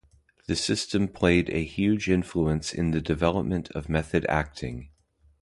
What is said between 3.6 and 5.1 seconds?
of method acting.